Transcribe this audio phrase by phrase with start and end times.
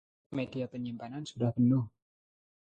[0.37, 1.85] Media penyimpanan sudah penuh.